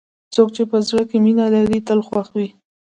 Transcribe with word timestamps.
څوک 0.33 0.47
چې 0.55 0.63
په 0.71 0.77
زړه 0.87 1.03
کې 1.09 1.17
مینه 1.25 1.45
لري، 1.55 1.79
تل 1.87 1.99
خوښ 2.07 2.27
وي. 2.35 2.47